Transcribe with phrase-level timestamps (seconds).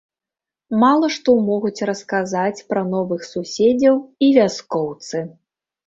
[0.83, 5.27] Мала што могуць расказаць пра новых суседзяў і вяскоўцы.